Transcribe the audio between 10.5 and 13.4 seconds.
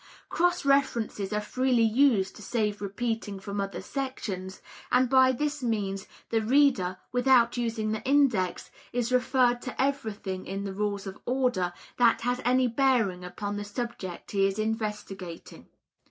the Rules of Order that has any bearing